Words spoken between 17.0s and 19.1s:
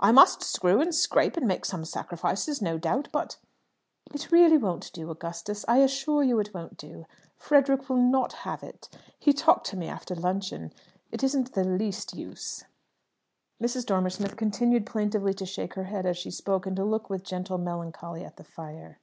with gentle melancholy at the fire.